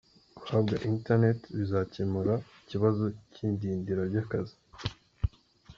[0.39, 4.55] Guhabwa internet bizakemura ikibazo cy’idindira ry’akazi.